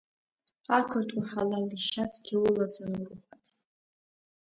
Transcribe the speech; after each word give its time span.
Ақырҭуа 0.77 1.23
ҳалал 1.29 1.67
ишьацқьа 1.77 2.35
улазар 2.45 2.91
урҟәаҵ! 3.01 3.45